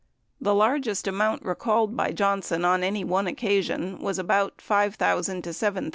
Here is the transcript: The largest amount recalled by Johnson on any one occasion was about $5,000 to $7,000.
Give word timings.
The 0.39 0.55
largest 0.55 1.07
amount 1.07 1.43
recalled 1.43 1.95
by 1.95 2.11
Johnson 2.11 2.65
on 2.65 2.81
any 2.83 3.03
one 3.03 3.27
occasion 3.27 3.99
was 4.01 4.17
about 4.17 4.57
$5,000 4.57 5.43
to 5.43 5.49
$7,000. 5.51 5.89